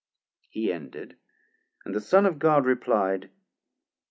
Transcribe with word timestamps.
He 0.49 0.73
ended, 0.73 1.17
and 1.85 1.93
the 1.93 2.01
Son 2.01 2.25
of 2.25 2.39
God 2.39 2.65
reply'd. 2.65 3.29